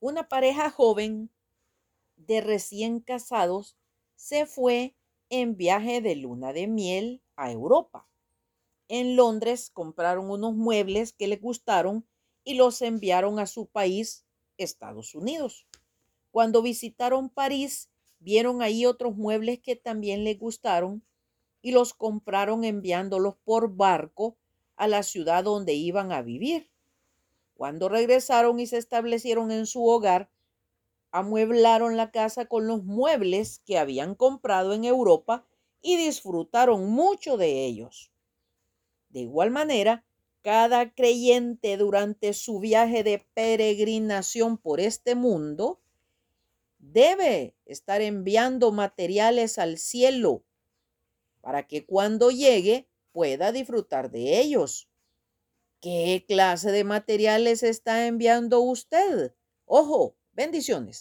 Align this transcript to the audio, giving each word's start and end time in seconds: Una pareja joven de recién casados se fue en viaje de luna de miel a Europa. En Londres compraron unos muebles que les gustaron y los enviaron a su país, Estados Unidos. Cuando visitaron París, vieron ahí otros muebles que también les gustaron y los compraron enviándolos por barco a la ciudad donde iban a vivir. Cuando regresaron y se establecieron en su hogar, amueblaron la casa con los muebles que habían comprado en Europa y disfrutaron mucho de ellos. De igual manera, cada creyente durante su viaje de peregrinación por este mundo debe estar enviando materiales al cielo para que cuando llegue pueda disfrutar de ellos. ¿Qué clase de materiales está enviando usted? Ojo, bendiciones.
Una 0.00 0.28
pareja 0.28 0.70
joven 0.70 1.28
de 2.14 2.40
recién 2.40 3.00
casados 3.00 3.76
se 4.14 4.46
fue 4.46 4.94
en 5.28 5.56
viaje 5.56 6.00
de 6.00 6.14
luna 6.14 6.52
de 6.52 6.68
miel 6.68 7.20
a 7.34 7.50
Europa. 7.50 8.08
En 8.86 9.16
Londres 9.16 9.70
compraron 9.72 10.30
unos 10.30 10.54
muebles 10.54 11.12
que 11.12 11.26
les 11.26 11.40
gustaron 11.40 12.06
y 12.44 12.54
los 12.54 12.80
enviaron 12.80 13.40
a 13.40 13.46
su 13.46 13.66
país, 13.66 14.24
Estados 14.56 15.16
Unidos. 15.16 15.66
Cuando 16.30 16.62
visitaron 16.62 17.28
París, 17.28 17.90
vieron 18.20 18.62
ahí 18.62 18.86
otros 18.86 19.16
muebles 19.16 19.58
que 19.58 19.74
también 19.74 20.22
les 20.22 20.38
gustaron 20.38 21.02
y 21.60 21.72
los 21.72 21.92
compraron 21.92 22.62
enviándolos 22.62 23.34
por 23.44 23.74
barco 23.74 24.36
a 24.76 24.86
la 24.86 25.02
ciudad 25.02 25.42
donde 25.42 25.74
iban 25.74 26.12
a 26.12 26.22
vivir. 26.22 26.70
Cuando 27.58 27.88
regresaron 27.88 28.60
y 28.60 28.68
se 28.68 28.76
establecieron 28.76 29.50
en 29.50 29.66
su 29.66 29.84
hogar, 29.84 30.30
amueblaron 31.10 31.96
la 31.96 32.12
casa 32.12 32.44
con 32.44 32.68
los 32.68 32.84
muebles 32.84 33.62
que 33.66 33.78
habían 33.78 34.14
comprado 34.14 34.74
en 34.74 34.84
Europa 34.84 35.44
y 35.82 35.96
disfrutaron 35.96 36.88
mucho 36.88 37.36
de 37.36 37.64
ellos. 37.66 38.12
De 39.08 39.18
igual 39.22 39.50
manera, 39.50 40.04
cada 40.42 40.94
creyente 40.94 41.76
durante 41.76 42.32
su 42.32 42.60
viaje 42.60 43.02
de 43.02 43.26
peregrinación 43.34 44.56
por 44.56 44.78
este 44.78 45.16
mundo 45.16 45.80
debe 46.78 47.56
estar 47.64 48.02
enviando 48.02 48.70
materiales 48.70 49.58
al 49.58 49.78
cielo 49.78 50.44
para 51.40 51.66
que 51.66 51.84
cuando 51.84 52.30
llegue 52.30 52.86
pueda 53.10 53.50
disfrutar 53.50 54.12
de 54.12 54.38
ellos. 54.38 54.88
¿Qué 55.82 56.24
clase 56.28 56.70
de 56.70 56.84
materiales 56.84 57.62
está 57.64 58.06
enviando 58.06 58.60
usted? 58.60 59.34
Ojo, 59.64 60.16
bendiciones. 60.32 60.96